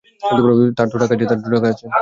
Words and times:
তার 0.77 0.87
তো 0.91 0.97
টাকা 0.99 1.67
আছে। 1.71 1.85